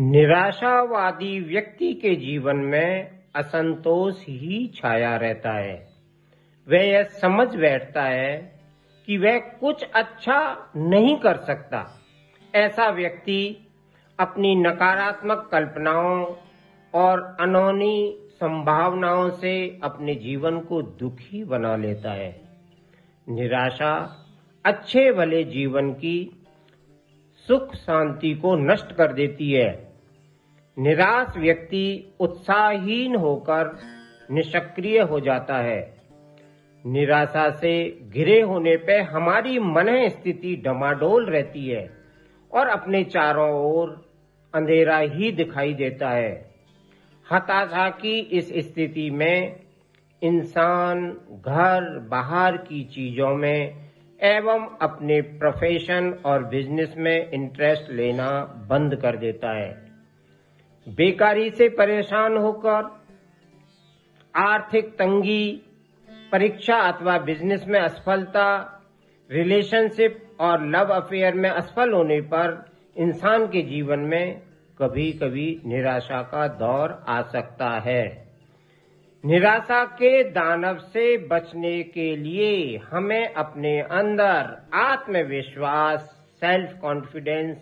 [0.00, 5.86] निराशावादी व्यक्ति के जीवन में असंतोष ही छाया रहता है।
[6.68, 8.60] वह यह समझ बैठता है
[9.06, 12.00] कि वह कुछ अच्छा नहीं कर सकता।
[12.54, 13.66] ऐसा व्यक्ति
[14.20, 16.26] अपनी नकारात्मक कल्पनाओं
[16.94, 22.40] और अनोनी संभावनाओं से अपने जीवन को दुखी बना लेता है।
[23.28, 24.16] निराशा
[24.64, 26.43] अच्छे भले जीवन की
[27.46, 29.92] सुख शांति को नष्ट कर देती है।
[30.78, 33.78] निराश व्यक्ति उत्साहहीन होकर
[34.30, 35.94] निष्क्रिय हो जाता है।
[36.86, 41.90] निराशा से घिरे होने पे हमारी मन स्थिति डमाडोल रहती है
[42.52, 44.10] और अपने चारों ओर
[44.54, 46.54] अंधेरा ही दिखाई देता है।
[47.32, 49.60] हताशा की इस स्थिति में
[50.22, 53.83] इंसान घर बाहर की चीज़ों में
[54.24, 58.28] एवं अपने प्रोफेशन और बिज़नेस में इंटरेस्ट लेना
[58.70, 59.72] बंद कर देता है।
[60.86, 62.90] बेकारी से परेशान होकर,
[64.36, 65.62] आर्थिक तंगी,
[66.32, 68.46] परीक्षा अथवा बिज़नेस में असफलता
[69.30, 72.64] रिलेशनशिप और लव अफेयर में असफल होने पर
[72.96, 74.42] इंसान के जीवन में
[74.78, 78.33] कभी कभी निराशा का दौर आ सकता है।
[79.24, 86.00] निराशा के दानव से बचने के लिए हमें अपने अंदर आत्मविश्वास
[86.40, 87.56] सेल्फ कॉन्फिडेंस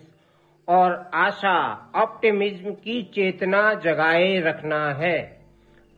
[0.67, 1.55] और आशा
[1.95, 5.17] ऑप्टिमिज्म की चेतना जगाए रखना है।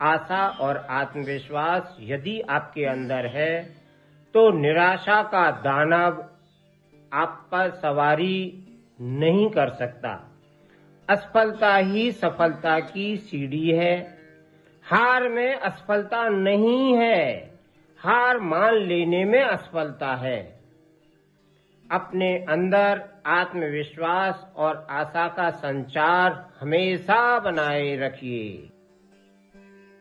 [0.01, 3.61] आशा और आत्मविश्वास यदि आपके अंदर है
[4.35, 6.23] तो निराशा का दानव
[7.13, 8.37] आप पर सवारी
[9.01, 10.13] नहीं कर सकता।
[11.09, 14.24] असफलता ही सफलता की सीढ़ी है।
[14.85, 17.53] हार में असफलता नहीं है।
[17.99, 20.59] हार मान लेने में असफलता है।
[21.91, 28.74] अपने अंदर आत्मविश्वास और आशा का संचार हमेशा बनाए रखिए।